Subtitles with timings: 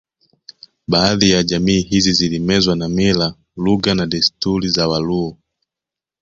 [0.87, 5.37] Baadhi ya jamii hizi zilimezwa na mila lugha na desturi za Waluo